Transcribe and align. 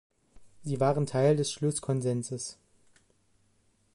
Sie 0.63 0.79
waren 0.79 1.05
Teil 1.05 1.35
des 1.35 1.51
Schlusskonsenses. 1.51 2.57